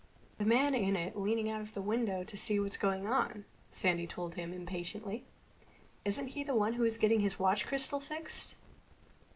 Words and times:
"The 0.39 0.45
man 0.45 0.73
in 0.73 0.95
it 0.95 1.15
leaning 1.15 1.47
out 1.47 1.61
of 1.61 1.75
the 1.75 1.79
window 1.83 2.23
to 2.23 2.35
see 2.35 2.59
what's 2.59 2.75
going 2.75 3.05
on," 3.05 3.45
Sandy 3.69 4.07
told 4.07 4.33
him 4.33 4.51
impatiently. 4.51 5.25
"Isn't 6.03 6.29
he 6.29 6.43
the 6.43 6.55
one 6.55 6.73
who 6.73 6.81
was 6.81 6.97
getting 6.97 7.19
his 7.19 7.37
watch 7.37 7.67
crystal 7.67 7.99
fixed?" 7.99 8.55